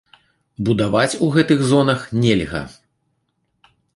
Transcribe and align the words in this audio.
Будаваць 0.69 1.19
у 1.27 1.29
гэтых 1.35 1.59
зонах 1.73 1.99
нельга. 2.25 2.61